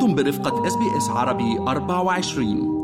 [0.00, 2.80] أنتم برفقة SBS عربي 24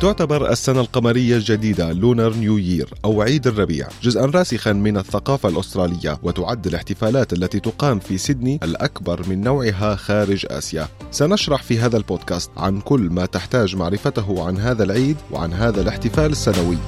[0.00, 6.18] تعتبر السنة القمرية الجديدة Lunar New Year أو عيد الربيع جزءا راسخا من الثقافة الأسترالية
[6.22, 10.88] وتعد الاحتفالات التي تقام في سيدني الأكبر من نوعها خارج آسيا.
[11.10, 16.32] سنشرح في هذا البودكاست عن كل ما تحتاج معرفته عن هذا العيد وعن هذا الاحتفال
[16.32, 16.78] السنوي.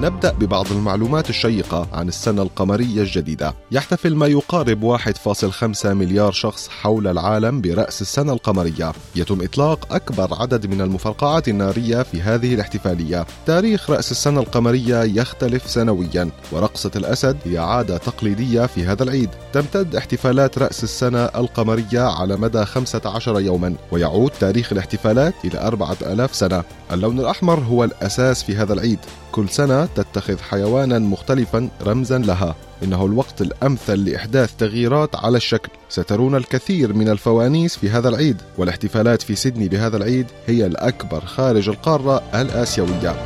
[0.00, 3.54] نبدأ ببعض المعلومات الشيقة عن السنة القمرية الجديدة.
[3.70, 8.92] يحتفل ما يقارب 1.5 مليار شخص حول العالم برأس السنة القمرية.
[9.16, 13.26] يتم إطلاق أكبر عدد من المفرقعات النارية في هذه الاحتفالية.
[13.46, 19.30] تاريخ رأس السنة القمرية يختلف سنويا ورقصة الأسد هي عادة تقليدية في هذا العيد.
[19.52, 26.64] تمتد احتفالات رأس السنة القمرية على مدى 15 يوما ويعود تاريخ الاحتفالات إلى 4000 سنة.
[26.92, 28.98] اللون الأحمر هو الأساس في هذا العيد.
[29.32, 32.54] كل سنة تتخذ حيوانا مختلفا رمزا لها.
[32.82, 35.70] إنه الوقت الأمثل لإحداث تغييرات على الشكل.
[35.88, 41.68] سترون الكثير من الفوانيس في هذا العيد والاحتفالات في سيدني بهذا العيد هي الأكبر خارج
[41.68, 43.16] القارة الآسيوية.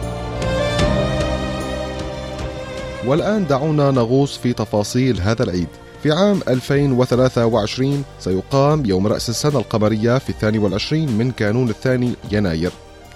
[3.07, 5.69] والآن دعونا نغوص في تفاصيل هذا العيد.
[6.03, 12.70] في عام 2023 سيقام يوم رأس السنة القمرية في الثاني والعشرين من كانون الثاني يناير.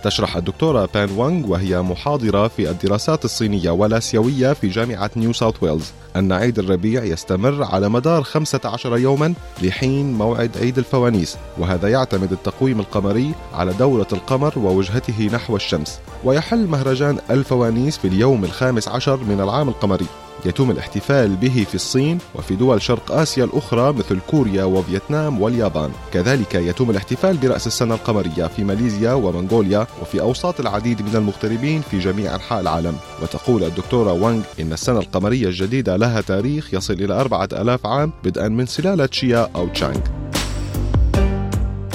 [0.04, 5.92] تشرح الدكتورة بان وانغ وهي محاضرة في الدراسات الصينية والآسيوية في جامعة نيو ساوث ويلز.
[6.16, 12.80] أن عيد الربيع يستمر على مدار 15 يوما لحين موعد عيد الفوانيس وهذا يعتمد التقويم
[12.80, 19.41] القمري على دورة القمر ووجهته نحو الشمس ويحل مهرجان الفوانيس في اليوم الخامس عشر من
[19.41, 20.06] العام القمري.
[20.44, 25.91] يتم الاحتفال به في الصين وفي دول شرق آسيا الأخرى مثل كوريا وفيتنام واليابان.
[26.12, 31.98] كذلك يتم الاحتفال برأس السنة القمرية في ماليزيا ومنغوليا وفي أوساط العديد من المغتربين في
[31.98, 32.97] جميع أنحاء العالم.
[33.22, 38.48] وتقول الدكتورة وانغ إن السنة القمرية الجديدة لها تاريخ يصل إلى أربعة ألاف عام بدءا
[38.48, 40.00] من سلالة شيا أو تشانغ.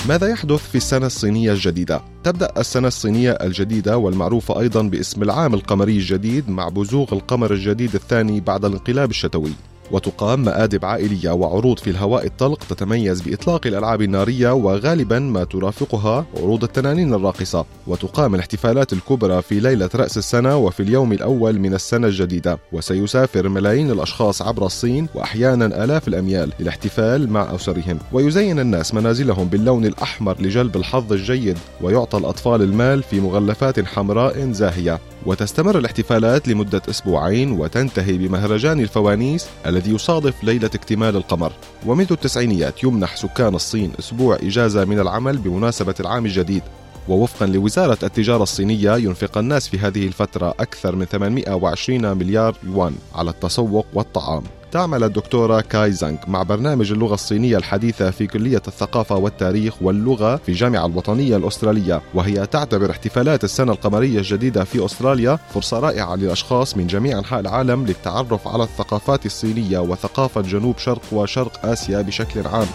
[0.10, 5.98] ماذا يحدث في السنة الصينية الجديدة؟ تبدأ السنة الصينية الجديدة والمعروفة أيضا باسم العام القمري
[5.98, 9.52] الجديد مع بزوغ القمر الجديد الثاني بعد الانقلاب الشتوي
[9.94, 16.64] وتقام مآدب عائلية وعروض في الهواء الطلق تتميز بإطلاق الألعاب النارية وغالبا ما ترافقها عروض
[16.64, 17.66] التنانين الراقصة.
[17.88, 22.60] وتقام الاحتفالات الكبرى في ليلة رأس السنة وفي اليوم الأول من السنة الجديدة.
[22.72, 28.00] وسيسافر ملايين الأشخاص عبر الصين وأحيانا آلاف الأميال للاحتفال مع أسرهم.
[28.12, 35.00] ويزين الناس منازلهم باللون الأحمر لجلب الحظ الجيد ويعطى الأطفال المال في مغلفات حمراء زاهية.
[35.26, 41.52] وتستمر الاحتفالات لمدة أسبوعين وتنتهي بمهرجان الفوانيس الذي يصادف ليلة اكتمال القمر.
[41.86, 46.64] ومنذ التسعينيات يمنح سكان الصين أسبوع إجازة من العمل بمناسبة العام الجديد.
[47.08, 53.30] ووفقا لوزارة التجارة الصينية ينفق الناس في هذه الفترة أكثر من 820 مليار يوان على
[53.30, 54.44] التسوق والطعام.
[54.74, 60.50] تعمل الدكتورة كاي زانغ مع برنامج اللغة الصينية الحديثة في كلية الثقافة والتاريخ واللغة في
[60.50, 62.02] الجامعة الوطنية الأسترالية.
[62.14, 67.86] وهي تعتبر احتفالات السنة القمرية الجديدة في أستراليا فرصة رائعة للأشخاص من جميع أنحاء العالم
[67.86, 72.68] للتعرف على الثقافات الصينية وثقافة جنوب شرق وشرق آسيا بشكل عام.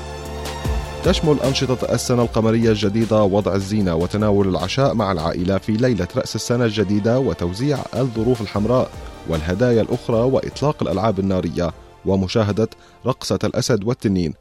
[1.04, 6.64] تشمل أنشطة السنة القمرية الجديدة وضع الزينة وتناول العشاء مع العائلة في ليلة رأس السنة
[6.64, 8.90] الجديدة وتوزيع الظروف الحمراء
[9.28, 11.70] والهدايا الأخرى وإطلاق الألعاب النارية.
[12.06, 12.68] ومشاهدة
[13.06, 14.34] رقصة الأسد والتنين.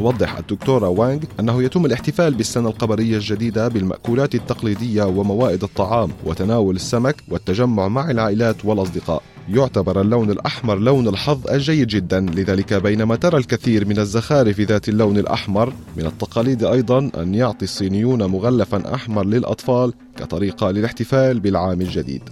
[0.00, 7.16] وتوضح الدكتورة وانغ أنه يتم الاحتفال بالسنة القمرية الجديدة بالمأكولات التقليدية وموائد الطعام وتناول السمك
[7.28, 9.22] والتجمع مع العائلات والأصدقاء.
[9.48, 15.18] يعتبر اللون الأحمر لون الحظ الجيد جدا لذلك بينما ترى الكثير من الزخارف ذات اللون
[15.18, 22.22] الأحمر من التقاليد أيضا أن يعطي الصينيون مغلفا أحمر للأطفال كطريقة للاحتفال بالعام الجديد.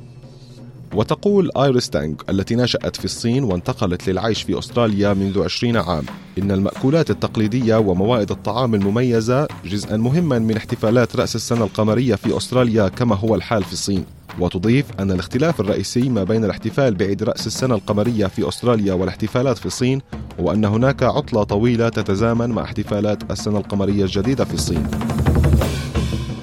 [0.97, 6.05] وتقول آيريس تانغ التي نشأت في الصين وانتقلت للعيش في أستراليا منذ 20 عام.
[6.39, 12.89] إن المأكولات التقليدية وموائد الطعام المميزة جزءا مهما من احتفالات رأس السنة القمرية في أستراليا
[12.89, 14.05] كما هو الحال في الصين.
[14.41, 19.67] وتضيف أن الاختلاف الرئيسي ما بين الاحتفال بعيد رأس السنة القمرية في أستراليا والاحتفالات في
[19.67, 20.01] الصين
[20.41, 24.87] هو أن هناك عطلة طويلة تتزامن مع احتفالات السنة القمرية الجديدة في الصين.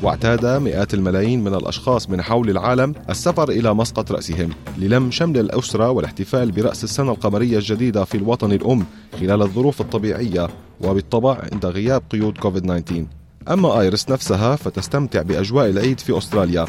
[0.04, 5.90] واعتاد مئات الملايين من الأشخاص من حول العالم السفر إلى مسقط رأسهم للم شمل الأسرة
[5.90, 8.86] والاحتفال برأس السنة القمرية الجديدة في الوطن الأم
[9.20, 10.48] خلال الظروف الطبيعية
[10.82, 13.06] وبالطبع عند غياب قيود كوفيد 19
[13.50, 16.66] أما آيرس نفسها فتستمتع بأجواء العيد في أستراليا.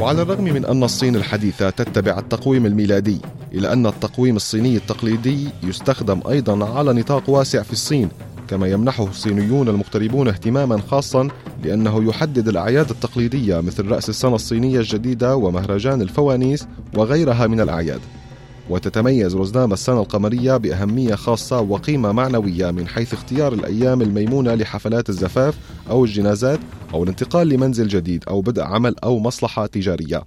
[0.00, 3.20] وعلى الرغم من أن الصين الحديثة تتبع التقويم الميلادي
[3.54, 8.08] إلى أن التقويم الصيني التقليدي يستخدم أيضا على نطاق واسع في الصين
[8.48, 11.28] كما يمنحه الصينيون المغتربون اهتماما خاصا
[11.64, 16.66] لأنه يحدد الأعياد التقليدية مثل رأس السنة الصينية الجديدة ومهرجان الفوانيس
[16.96, 18.00] وغيرها من الأعياد.
[18.70, 25.58] وتتميز رزنام السنة القمرية بأهمية خاصة وقيمة معنوية من حيث اختيار الأيام الميمونة لحفلات الزفاف
[25.90, 26.60] أو الجنازات
[26.94, 30.22] أو الانتقال لمنزل جديد أو بدء عمل أو مصلحة تجارية.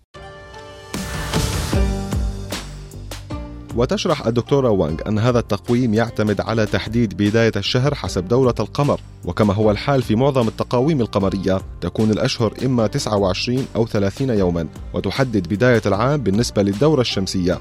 [3.78, 9.00] وتشرح الدكتورة وانغ أن هذا التقويم يعتمد على تحديد بداية الشهر حسب دورة القمر.
[9.26, 15.48] وكما هو الحال في معظم التقاويم القمرية تكون الأشهر إما 29 أو 30 يوما وتحدد
[15.48, 17.60] بداية العام بالنسبة للدورة الشمسية.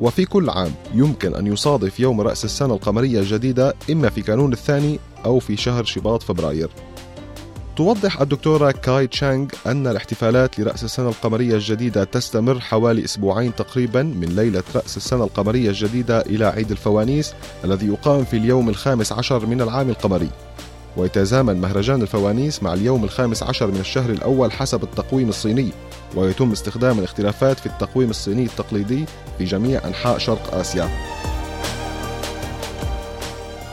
[0.00, 4.98] وفي كل عام يمكن أن يصادف يوم رأس السنة القمرية الجديدة إما في كانون الثاني
[5.24, 6.70] أو في شهر شباط فبراير.
[7.76, 14.36] توضح الدكتورة كاي تشانغ أن الاحتفالات لرأس السنة القمرية الجديدة تستمر حوالي أسبوعين تقريبا من
[14.36, 17.34] ليلة رأس السنة القمرية الجديدة إلى عيد الفوانيس
[17.64, 20.28] الذي يقام في اليوم الخامس عشر من العام القمري.
[20.96, 25.70] ويتزامن مهرجان الفوانيس مع اليوم الخامس عشر من الشهر الأول حسب التقويم الصيني.
[26.16, 29.04] ويتم استخدام الاختلافات في التقويم الصيني التقليدي
[29.38, 30.88] في جميع أنحاء شرق آسيا.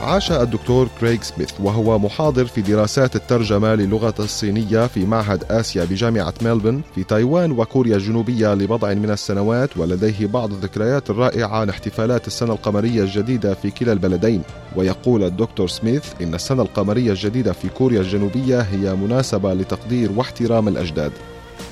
[0.10, 6.34] عاش الدكتور كريغ سميث وهو محاضر في دراسات الترجمة للغة الصينية في معهد آسيا بجامعة
[6.42, 12.54] ميلبورن في تايوان وكوريا الجنوبية لبضع من السنوات ولديه بعض الذكريات الرائعة عن احتفالات السنة
[12.54, 14.42] القمرية الجديدة في كلا البلدين.
[14.76, 21.12] ويقول الدكتور سميث إن السنة القمرية الجديدة في كوريا الجنوبية هي مناسبة لتقدير واحترام الأجداد.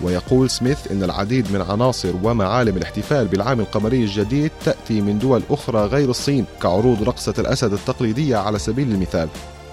[0.01, 5.85] ويقول سميث إن العديد من عناصر ومعالم الاحتفال بالعام القمري الجديد تأتي من دول أخرى
[5.85, 9.29] غير الصين كعروض رقصة الأسد التقليدية على سبيل المثال.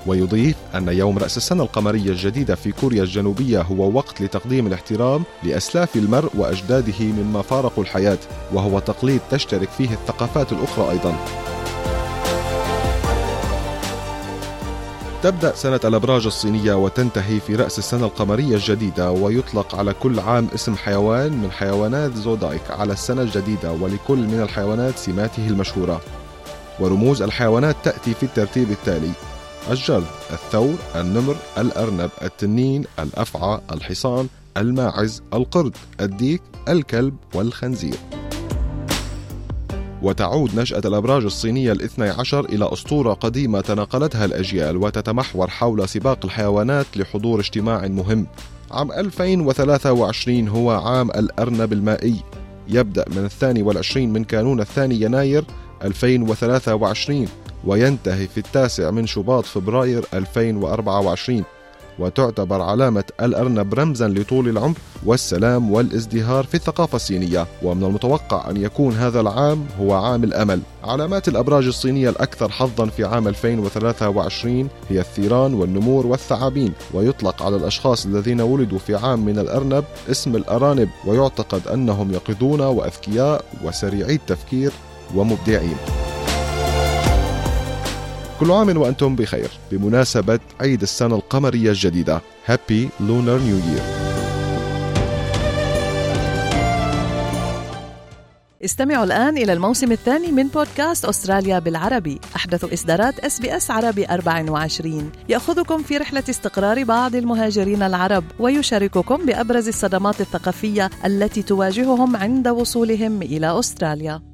[0.07, 5.97] ويضيف أن يوم رأس السنة القمرية الجديدة في كوريا الجنوبية هو وقت لتقديم الاحترام لأسلاف
[5.97, 8.19] المرء وأجداده مما فارقوا الحياة
[8.53, 11.17] وهو تقليد تشترك فيه الثقافات الأخرى أيضاً.
[15.25, 20.77] تبدأ سنة الأبراج الصينية وتنتهي في رأس السنة القمرية الجديدة ويطلق على كل عام اسم
[20.77, 26.01] حيوان من حيوانات زودايك على السنة الجديدة ولكل من الحيوانات سماته المشهورة
[26.81, 29.11] ورموز الحيوانات تأتي في الترتيب التالي
[29.71, 38.24] الجرذ، الثور، النمر، الأرنب، التنين، الأفعى، الحصان، الماعز، القرد، الديك، الكلب والخنزير.
[40.05, 46.87] وتعود نشأة الأبراج الصينية الاثني عشر إلى أسطورة قديمة تناقلتها الأجيال وتتمحور حول سباق الحيوانات
[46.97, 48.27] لحضور اجتماع مهم.
[48.71, 52.17] عام 2023 هو عام الأرنب المائي.
[52.69, 55.45] يبدأ من الثاني والعشرين من كانون الثاني يناير
[55.85, 57.29] 2023
[57.65, 61.45] وينتهي في التاسع من شباط فبراير 2024
[61.99, 64.75] وتعتبر علامة الأرنب رمزا لطول العمر
[65.05, 67.47] والسلام والازدهار في الثقافة الصينية.
[67.63, 70.61] ومن المتوقع أن يكون هذا العام هو عام الأمل.
[70.85, 76.73] علامات الأبراج الصينية الأكثر حظا في عام 2023 هي الثيران والنمور والثعابين.
[76.95, 83.45] ويطلق على الأشخاص الذين ولدوا في عام من الأرنب اسم الأرانب ويعتقد أنهم يقظون وأذكياء
[83.65, 84.73] وسريعي التفكير
[85.15, 85.77] ومبدعين.
[88.45, 89.51] كل عام وأنتم بخير.
[89.71, 93.83] بمناسبة عيد السنة القمرية الجديدة Happy Lunar New Year.
[98.65, 102.21] استمعوا الآن إلى الموسم الثاني من بودكاست أستراليا بالعربي.
[102.37, 110.21] أحدث إصدارات SBS عربي 24 يأخذكم في رحلة استقرار بعض المهاجرين العرب ويشارككم بأبرز الصدمات
[110.21, 114.34] الثقافية التي تواجههم عند وصولهم إلى أستراليا.